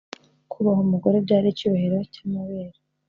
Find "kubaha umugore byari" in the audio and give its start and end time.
0.51-1.47